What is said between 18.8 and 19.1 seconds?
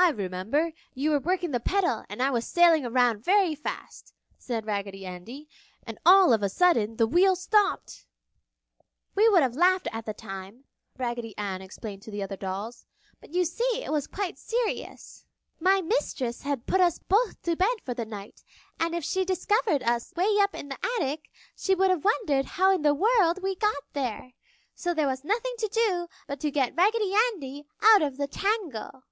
if